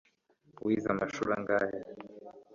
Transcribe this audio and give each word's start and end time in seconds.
wize 0.65 0.87
amashuri 0.93 1.29
angahe 1.37 1.77